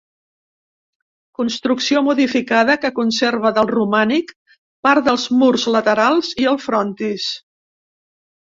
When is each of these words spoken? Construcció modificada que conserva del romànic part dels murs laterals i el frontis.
Construcció 1.41 2.01
modificada 2.07 2.77
que 2.85 2.91
conserva 3.01 3.51
del 3.59 3.69
romànic 3.73 4.33
part 4.89 5.09
dels 5.11 5.29
murs 5.43 5.67
laterals 5.77 6.33
i 6.45 6.49
el 6.55 6.59
frontis. 6.65 7.29